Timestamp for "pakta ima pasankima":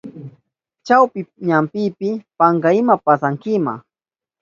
2.37-3.73